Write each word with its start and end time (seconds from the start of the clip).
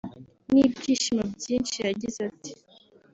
n’ibyishimo 0.51 1.23
byinshi 1.37 1.77
yagize 1.87 2.19
ati 2.31 2.51